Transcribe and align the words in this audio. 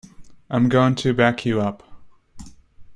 I’m 0.49 0.67
going 0.67 0.95
to 0.95 1.13
back 1.13 1.45
you 1.45 1.61
up. 1.61 1.83